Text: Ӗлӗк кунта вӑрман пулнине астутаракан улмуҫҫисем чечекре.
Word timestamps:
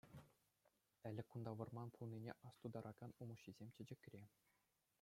Ӗлӗк 1.09 1.27
кунта 1.33 1.51
вӑрман 1.59 1.89
пулнине 1.97 2.31
астутаракан 2.51 3.11
улмуҫҫисем 3.25 3.69
чечекре. 3.81 4.23